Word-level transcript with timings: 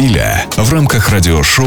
стиля 0.00 0.46
в 0.56 0.72
рамках 0.72 1.10
радиошоу 1.10 1.66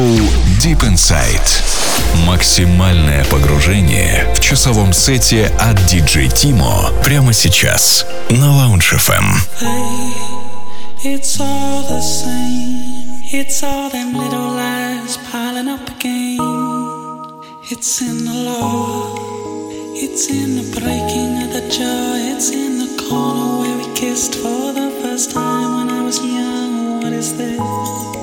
Deep 0.59 0.79
Inside. 0.79 2.25
Максимальное 2.25 3.23
погружение 3.25 4.25
в 4.35 4.39
часовом 4.39 4.91
сете 4.91 5.53
от 5.59 5.77
DJ 5.81 6.33
Timo 6.33 6.91
прямо 7.03 7.31
сейчас 7.31 8.07
на 8.31 8.45
Lounge 8.45 8.97
FM. 8.97 9.25
Hey, 9.61 11.13
it's 11.15 11.39
all 11.39 11.83
the 11.87 12.01
same. 12.01 13.21
It's 13.31 13.61
all 13.61 13.91
them 13.91 14.15
little 14.15 14.55
lies 14.55 15.15
piling 15.31 15.67
up 15.67 15.87
again. 15.95 16.39
It's 17.69 18.01
in 18.01 18.25
the 18.25 18.33
law. 18.49 19.15
It's 19.95 20.27
in 20.29 20.55
the 20.55 20.79
breaking 20.79 21.43
of 21.43 21.53
the 21.53 21.69
jaw. 21.69 22.15
It's 22.33 22.49
in 22.49 22.79
the 22.79 23.03
corner 23.07 23.59
where 23.59 23.77
we 23.77 23.93
kissed 23.93 24.33
for 24.33 24.73
the 24.73 24.89
first 25.03 25.31
time 25.31 25.75
when 25.75 25.91
I 25.91 26.01
was 26.03 26.17
young. 26.17 27.01
What 27.03 27.13
is 27.13 27.37
this? 27.37 28.22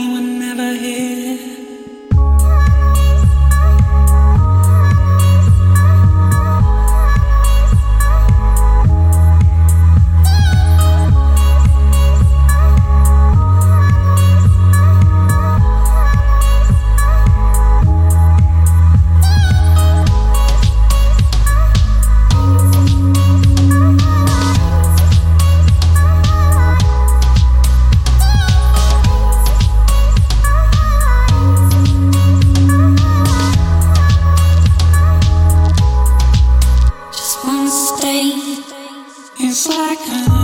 seconds 39.53 40.40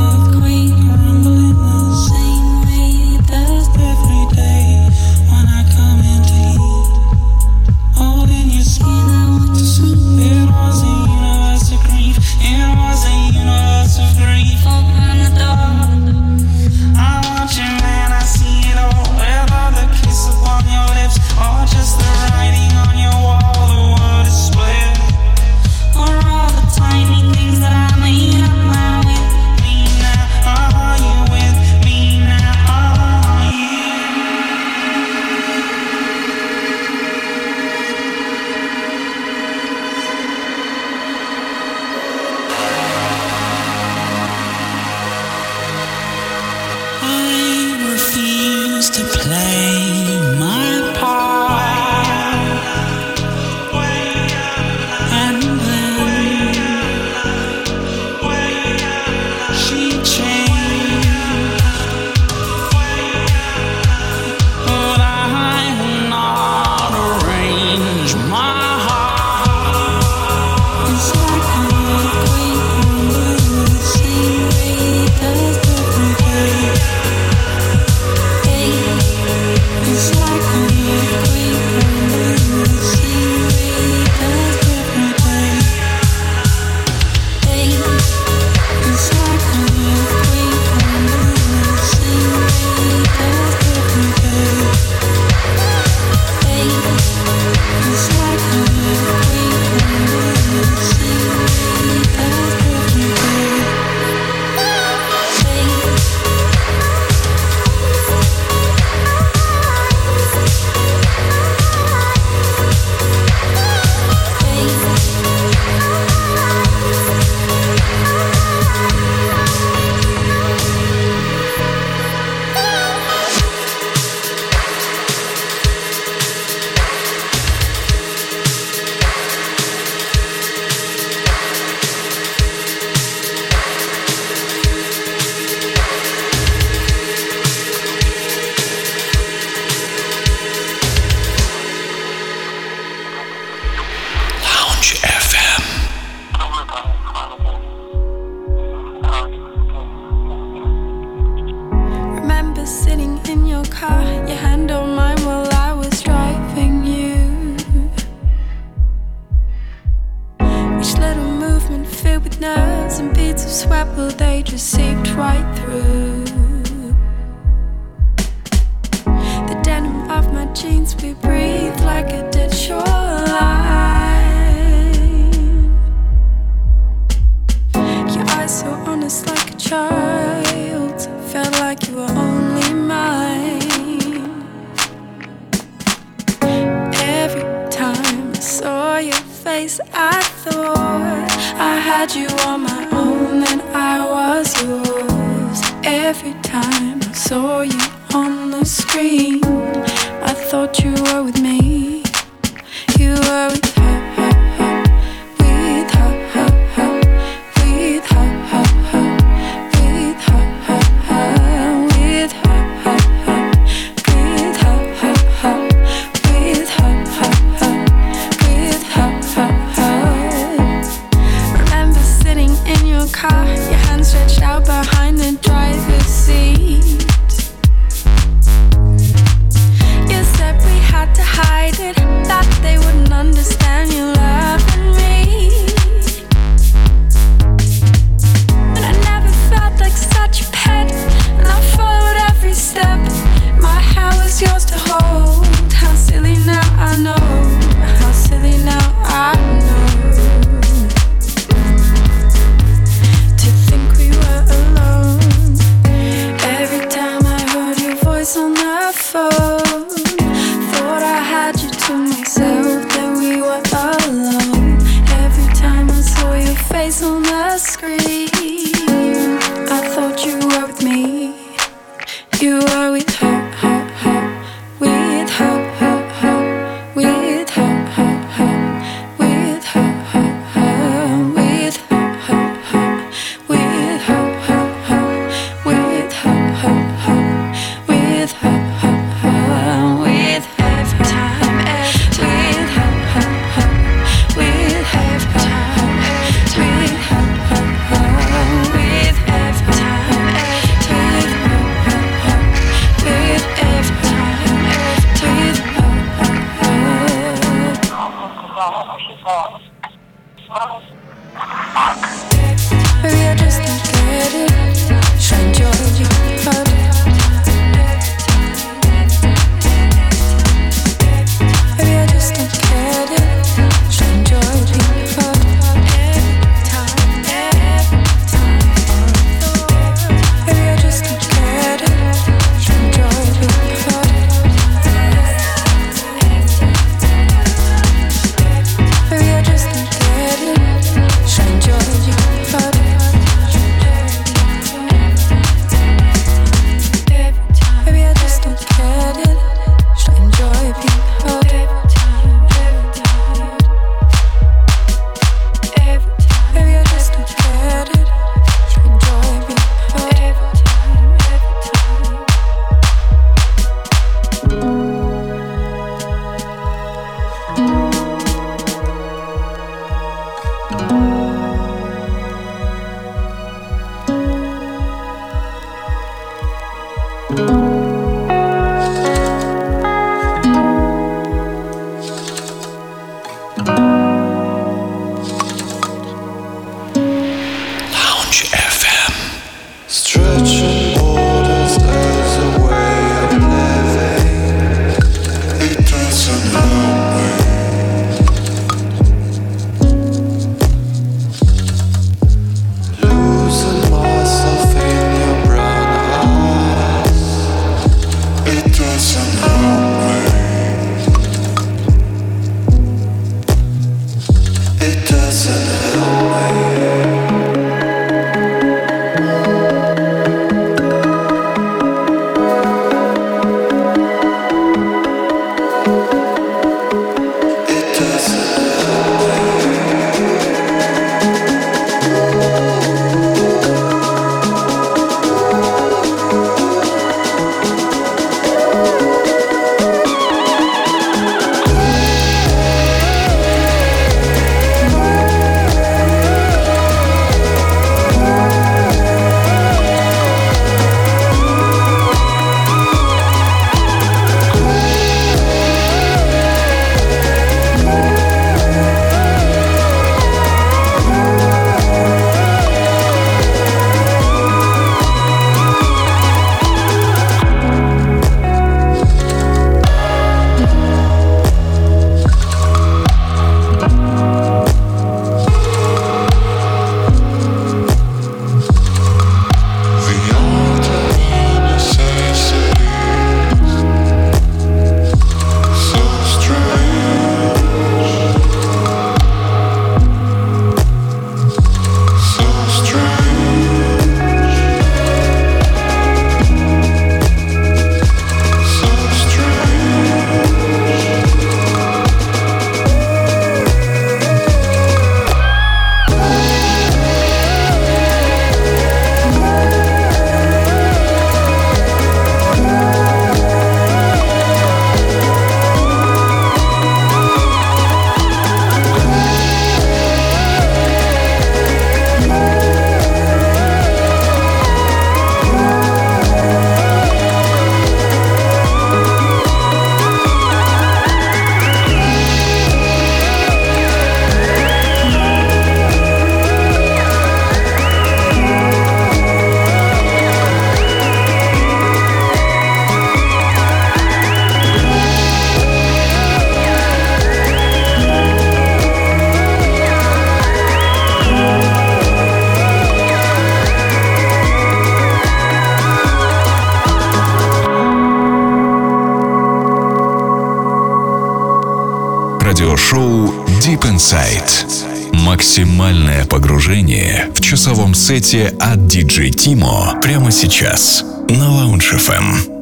сете 568.17 568.51
от 568.59 568.79
DJ 568.79 569.29
Timo 569.31 570.01
прямо 570.01 570.31
сейчас 570.31 571.03
на 571.29 571.45
Lounge 571.45 571.97
FM. 571.97 572.56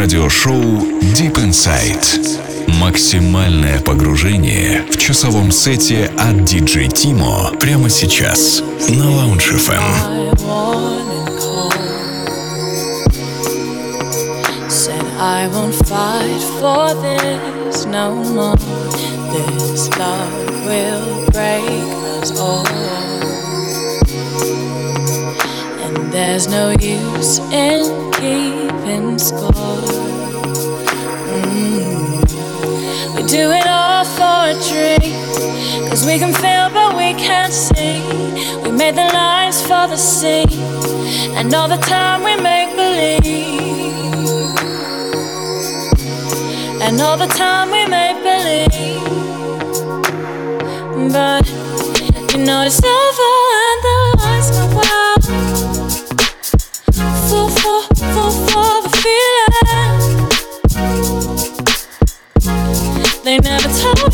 радиошоу 0.00 0.54
Deep 1.12 1.34
Inside. 1.34 2.70
Максимальное 2.80 3.80
погружение 3.80 4.86
в 4.90 4.96
часовом 4.96 5.52
сете 5.52 6.10
от 6.16 6.36
DJ 6.36 6.88
Timo 6.88 7.54
прямо 7.58 7.90
сейчас 7.90 8.62
на 8.88 9.02
Lounge 9.02 9.54
FM. 9.58 9.84
I 15.22 15.48
won't 15.48 15.74
fight 15.74 16.42
for 16.58 16.94
this 17.02 17.84
no 17.84 18.24
more. 18.24 18.56
This 19.34 19.90
love 19.98 20.32
will 20.64 21.26
break 21.30 21.62
us 22.22 22.32
all. 22.40 22.64
There's 26.10 26.48
no 26.48 26.70
use 26.70 27.38
in 27.52 28.10
keeping 28.12 28.69
open 28.80 29.18
score. 29.18 29.50
Mm. 31.36 32.20
We 33.16 33.22
do 33.24 33.50
it 33.50 33.66
all 33.66 34.04
for 34.04 34.38
a 34.52 34.54
treat. 34.68 35.12
cause 35.88 36.06
we 36.06 36.18
can 36.18 36.32
feel 36.32 36.70
but 36.70 36.96
we 36.96 37.14
can't 37.14 37.52
see. 37.52 38.00
We 38.62 38.70
made 38.72 38.94
the 38.94 39.08
lines 39.12 39.60
for 39.62 39.86
the 39.88 39.96
sea, 39.96 40.44
and 41.36 41.52
all 41.54 41.68
the 41.68 41.82
time 41.94 42.22
we 42.22 42.36
make 42.36 42.70
believe. 42.76 43.20
And 46.82 47.00
all 47.00 47.16
the 47.16 47.26
time 47.26 47.70
we 47.70 47.84
make 47.86 48.18
believe. 48.22 48.70
But 51.12 51.46
you 52.32 52.44
know 52.44 52.62
it's 52.62 52.82
over. 52.82 53.49
too 63.80 64.09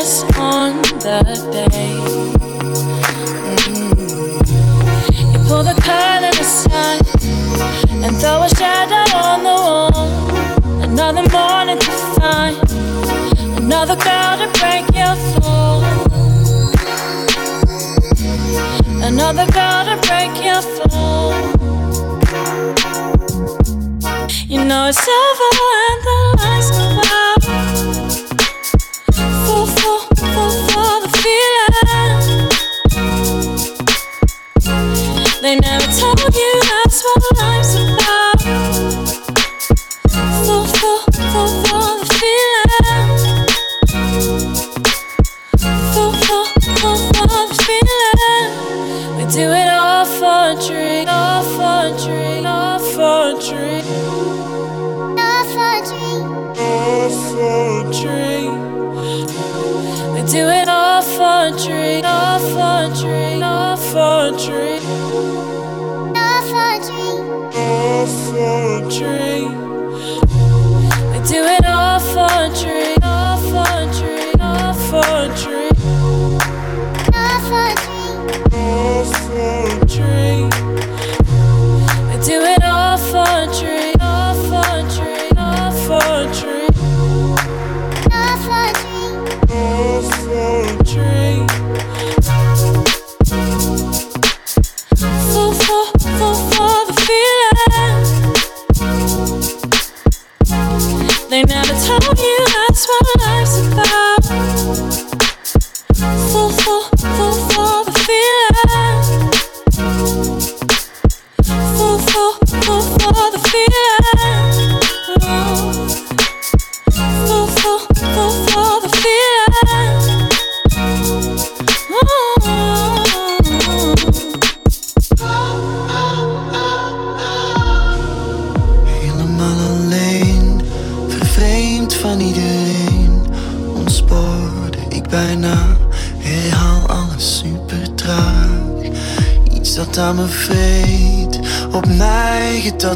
just 0.00 0.24
on 0.38 0.80
the 1.04 1.20
day. 1.52 1.94
Mm-hmm. 3.60 3.98
You 5.32 5.38
pull 5.46 5.62
the 5.62 5.76
curtain 5.88 6.34
aside 6.40 7.04
and 8.04 8.16
throw 8.16 8.42
a 8.42 8.48
shadow 8.48 9.04
on 9.28 9.38
the 9.48 9.56
wall. 9.66 10.06
Another 10.88 11.24
morning 11.36 11.78
to 11.86 11.92
find 12.16 12.56
another 13.62 13.96
girl 14.06 14.32
to 14.40 14.48
break 14.60 14.84
your 15.00 15.16
fall. 15.34 15.80
Another 19.04 19.46
girl 19.52 19.84
to 19.90 19.96
break 20.08 20.32
your 20.48 20.62
fall. 20.76 21.30
You 24.48 24.64
know 24.64 24.82
it's 24.88 25.06
over 25.20 25.50
and 25.84 26.00
the 26.06 26.16
lights. 26.38 26.89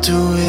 do 0.05 0.35
it. 0.35 0.44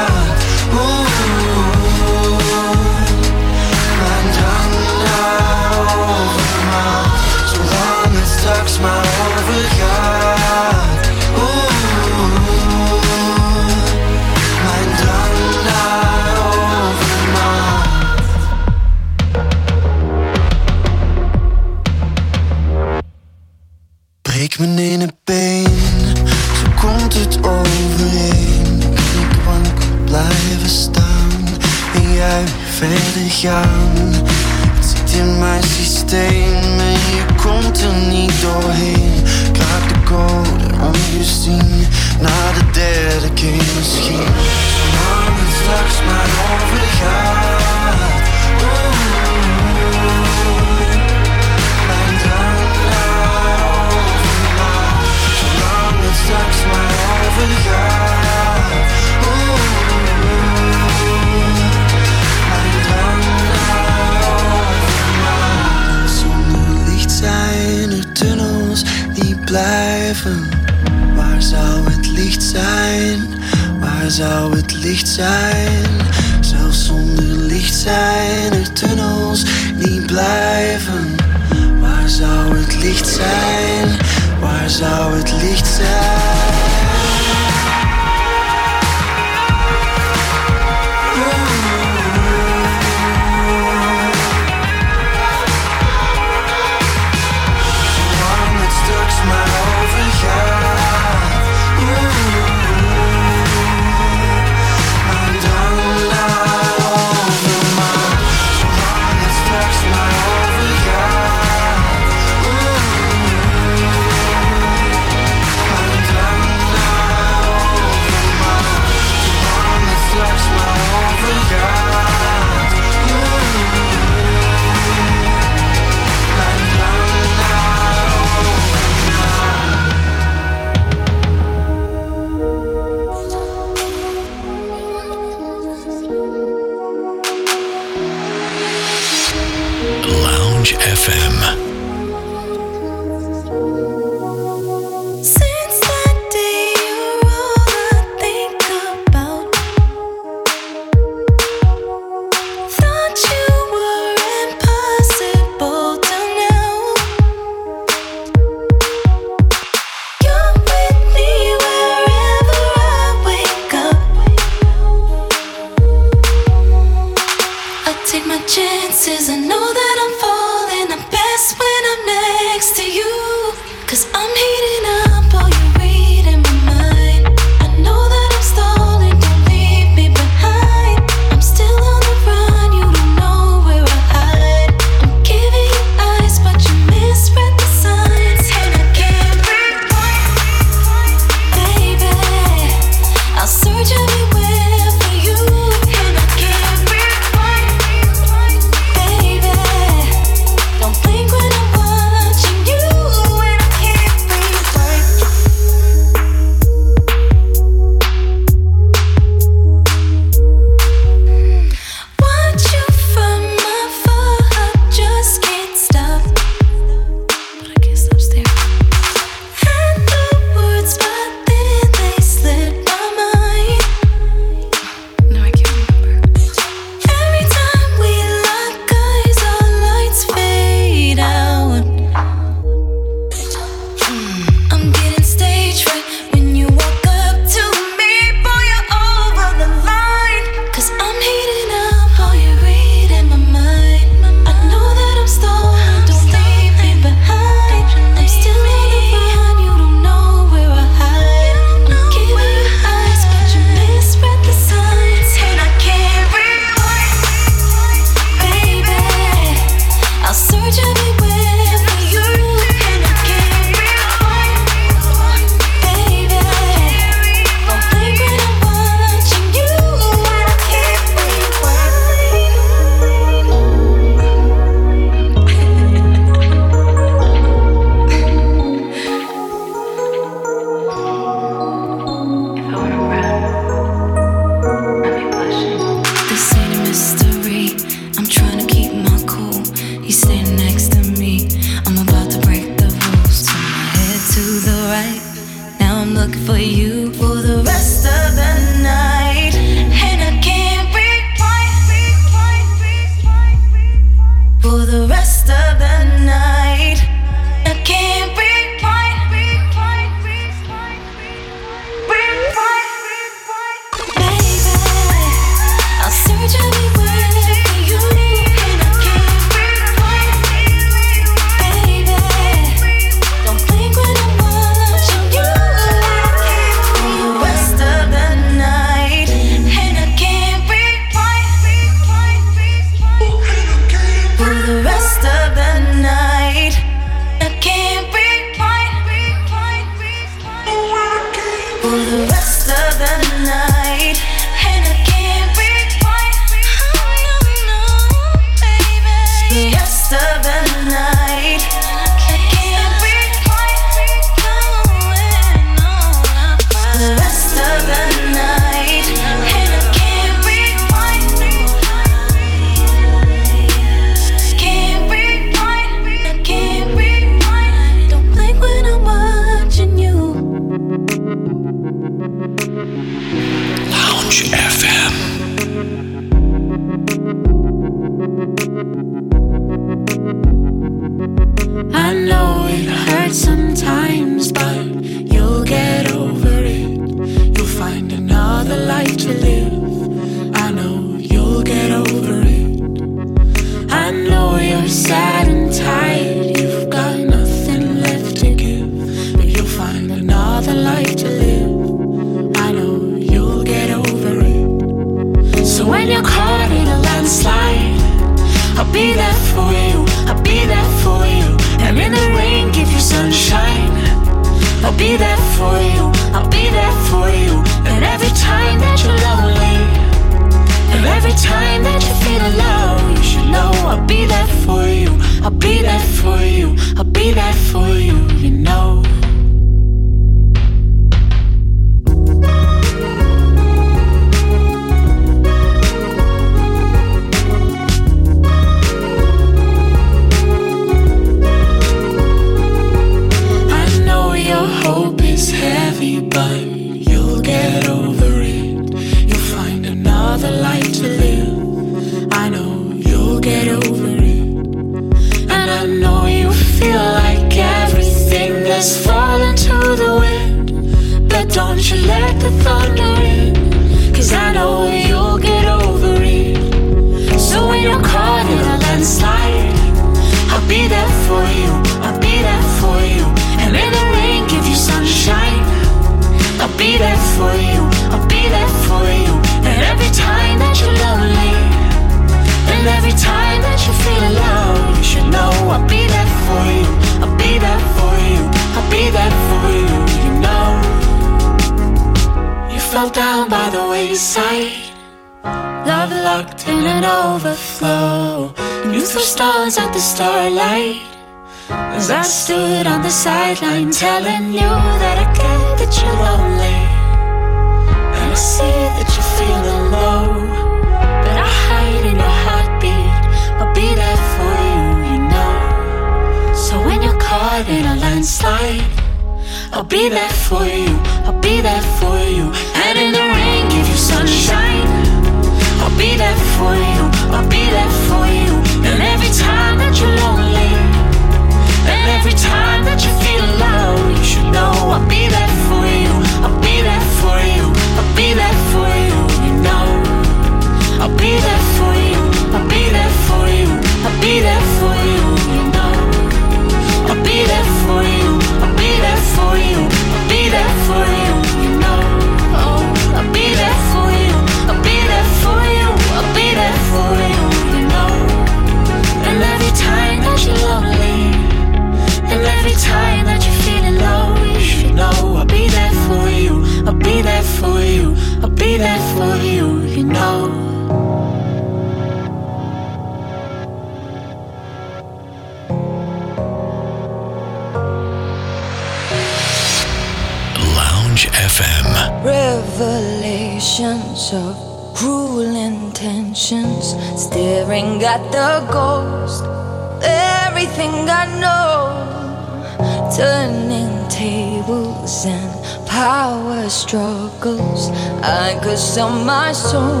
struggles. 596.88 597.90
I 598.22 598.58
could 598.62 598.78
sell 598.78 599.10
my 599.10 599.52
soul, 599.52 600.00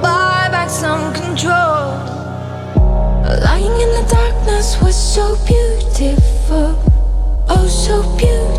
buy 0.00 0.46
back 0.52 0.70
some 0.70 1.12
control. 1.12 1.98
Lying 3.44 3.76
in 3.84 3.90
the 3.98 4.06
darkness 4.08 4.80
was 4.80 4.94
so 4.94 5.34
beautiful, 5.46 6.78
oh, 7.48 7.66
so 7.66 8.02
beautiful. 8.16 8.49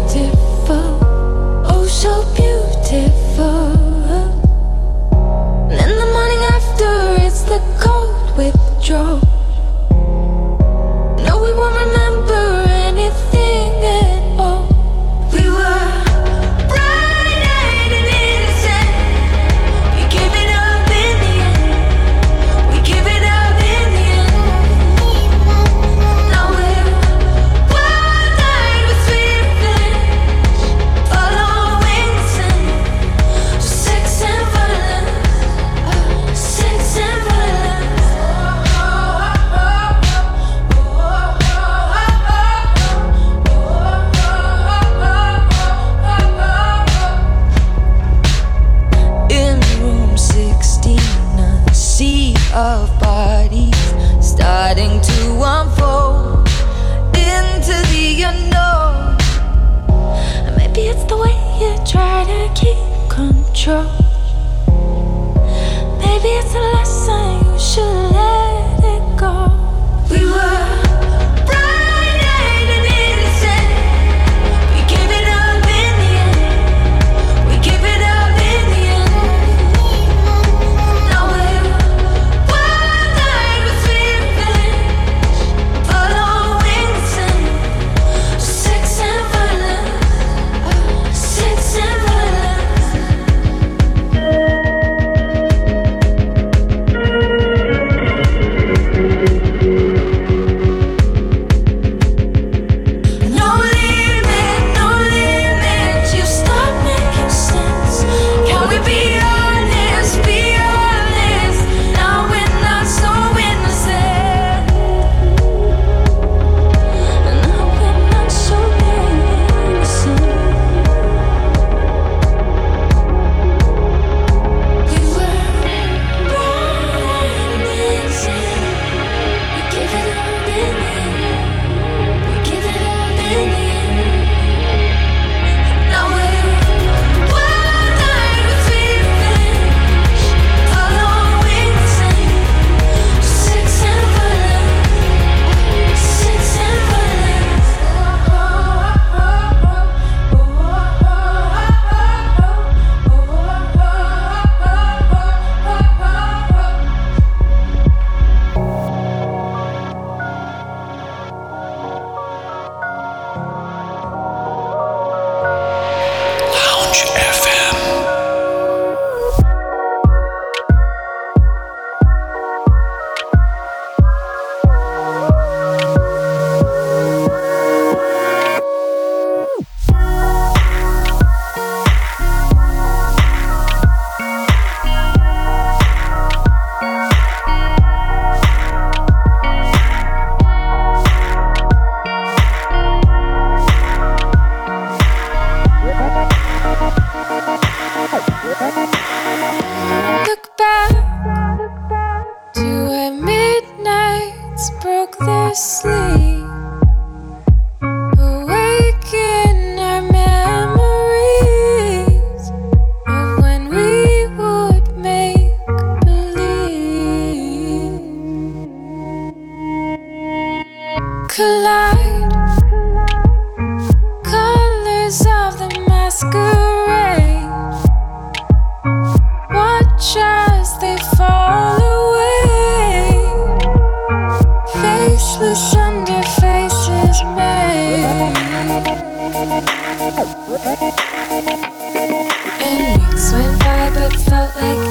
it 244.14 244.20
felt 244.20 244.56
like 244.56 244.91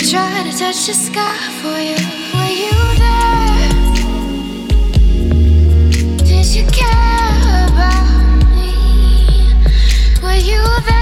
would 0.00 0.08
try 0.08 0.42
to 0.42 0.56
touch 0.56 0.86
the 0.86 0.94
sky 0.94 1.36
for 1.60 1.78
you. 1.78 1.96
Were 2.34 2.54
you 2.62 2.76
there? 2.98 3.70
Did 6.24 6.46
you 6.54 6.64
care 6.72 7.66
about 7.68 8.44
me? 8.54 9.54
Were 10.22 10.40
you 10.40 10.62
there? 10.86 10.99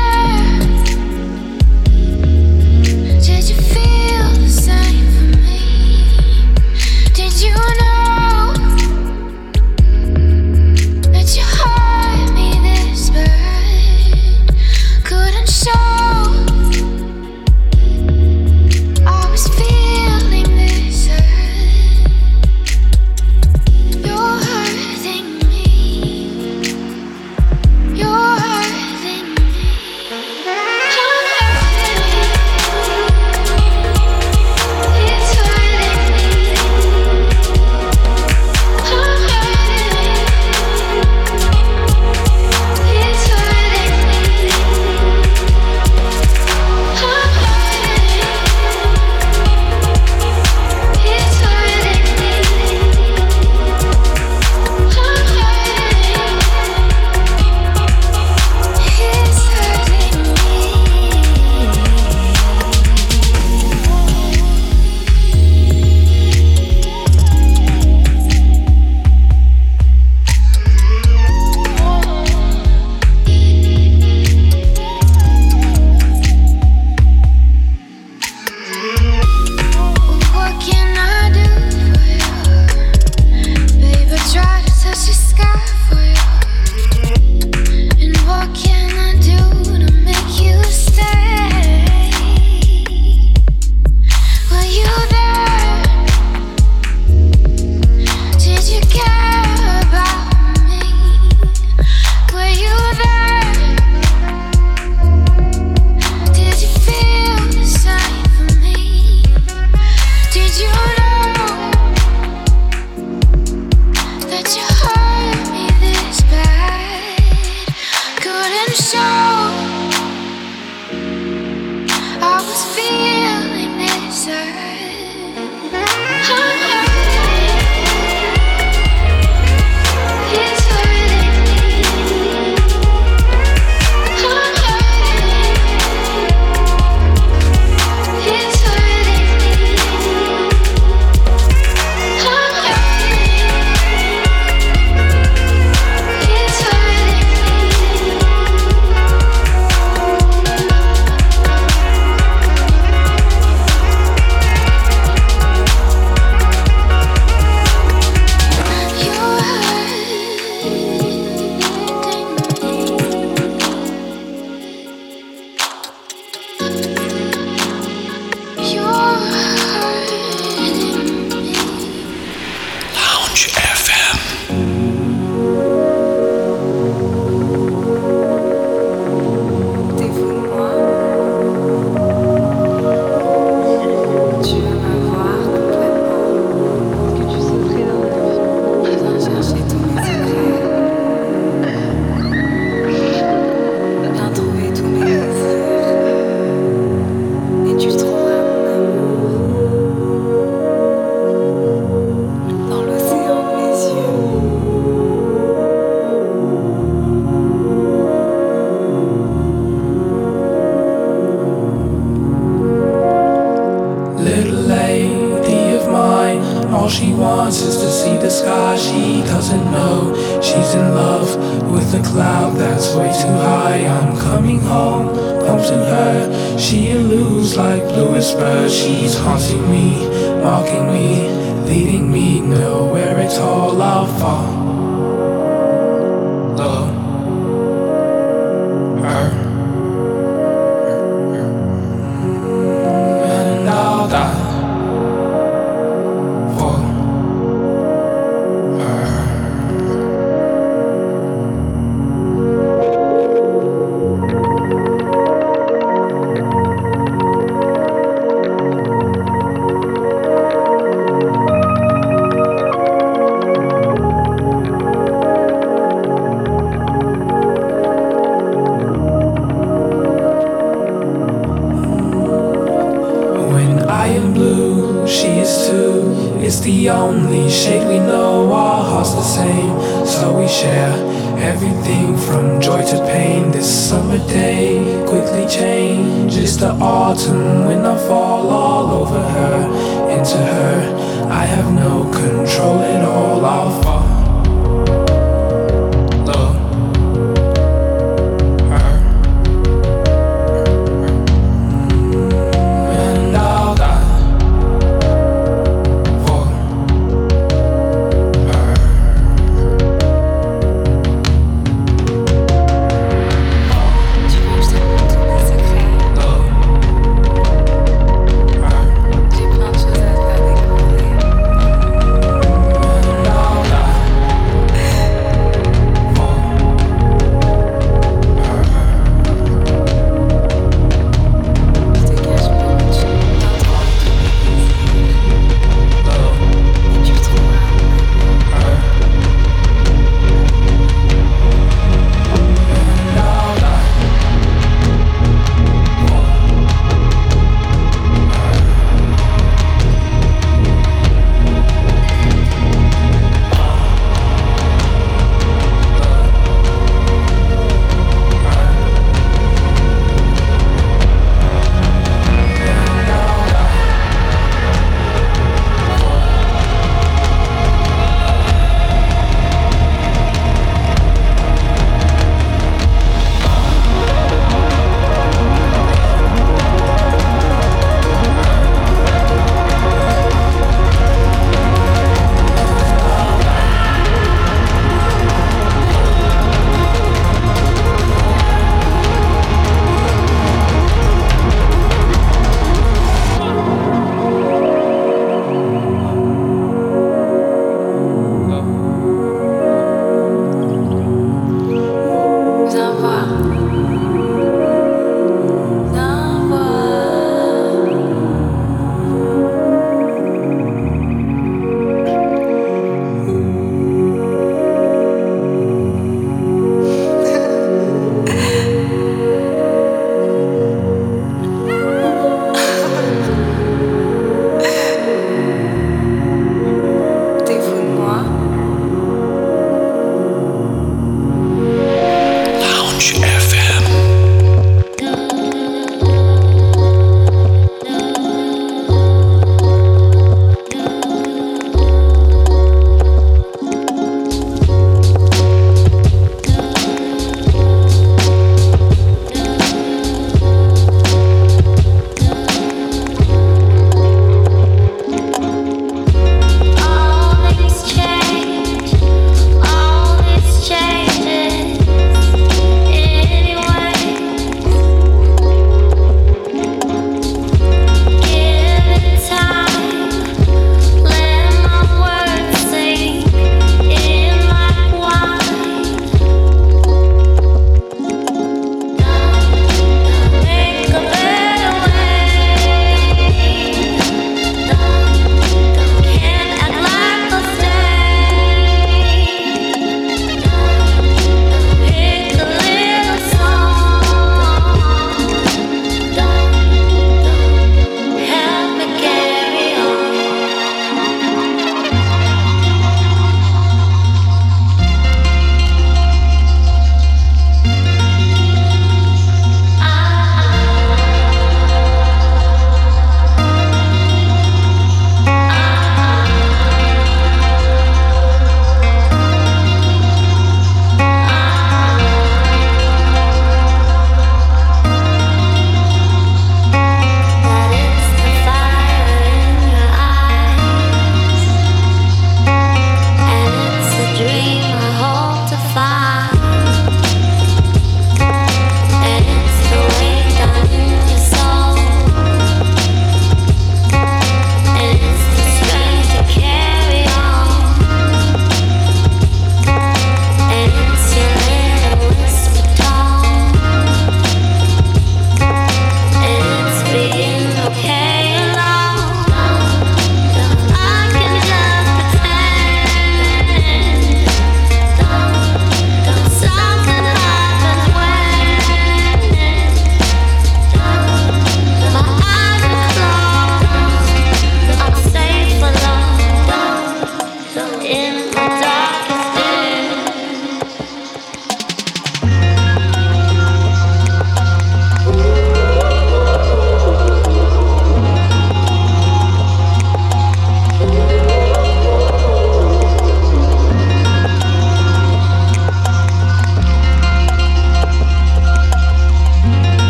in 220.75 220.95
love 220.95 221.37
with 221.71 221.95
a 221.95 222.03
cloud 222.03 222.57
that's 222.57 222.95
way 222.95 223.11
too 223.23 223.37
high. 223.49 223.87
I'm 223.87 224.16
coming 224.19 224.61
home, 224.61 225.07
home 225.47 225.62
to 225.62 225.79
her. 225.93 226.59
She 226.59 226.91
eludes 226.91 227.57
like 227.57 227.83
bluest 227.89 228.37
bird. 228.37 228.71
She's 228.71 229.16
haunting 229.16 229.71
me, 229.71 230.07
mocking 230.43 230.87
me, 230.93 231.29
leading 231.64 232.11
me 232.11 232.41
nowhere 232.41 233.16
at 233.19 233.39
all. 233.39 233.81
I'll 233.81 234.07
fall. 234.19 234.78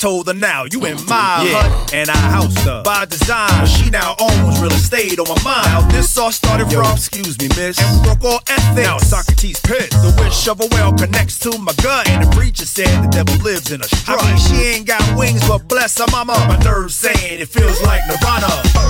told 0.00 0.26
her 0.28 0.34
now, 0.34 0.64
you 0.64 0.80
in 0.86 0.96
my 1.04 1.44
yeah. 1.44 1.60
hut, 1.60 1.92
and 1.92 2.08
I 2.08 2.16
house 2.16 2.56
her 2.64 2.82
by 2.82 3.04
design. 3.04 3.66
She 3.66 3.90
now 3.90 4.16
owns 4.18 4.58
real 4.58 4.72
estate 4.72 5.18
on 5.18 5.28
my 5.28 5.36
mind. 5.44 5.66
Now 5.68 5.80
this 5.92 6.16
all 6.16 6.32
started 6.32 6.72
Yo, 6.72 6.82
from, 6.82 6.96
excuse 6.96 7.38
me, 7.38 7.48
miss, 7.48 7.78
and 7.78 8.02
broke 8.02 8.24
all 8.24 8.40
ethics. 8.48 8.80
Now 8.80 8.96
Socrates 8.96 9.60
pissed. 9.60 9.92
The 9.92 10.16
wish 10.18 10.48
of 10.48 10.60
a 10.60 10.66
whale 10.72 10.94
connects 10.94 11.38
to 11.40 11.56
my 11.58 11.74
gut, 11.82 12.08
and 12.08 12.24
the 12.24 12.30
preacher 12.34 12.64
said 12.64 12.88
the 13.04 13.08
devil 13.08 13.36
lives 13.44 13.70
in 13.72 13.82
a 13.82 13.84
strut. 13.84 14.24
I 14.24 14.26
mean, 14.26 14.40
she 14.40 14.56
ain't 14.72 14.86
got 14.86 15.04
wings, 15.18 15.46
but 15.46 15.68
bless 15.68 15.98
her 15.98 16.06
mama. 16.10 16.32
My 16.48 16.56
nerves 16.64 16.96
saying 16.96 17.40
it 17.40 17.48
feels 17.48 17.82
like 17.82 18.00
Nirvana. 18.08 18.89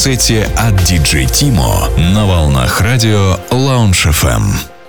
сете 0.00 0.48
от 0.56 0.74
DJ 0.74 1.26
Timo 1.26 2.00
на 2.14 2.24
волнах 2.24 2.80
радио 2.80 3.36
Lounge 3.50 4.08
FM. 4.08 4.79